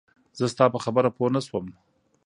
[0.37, 1.65] زه ستا په خبره پوهه نه شوم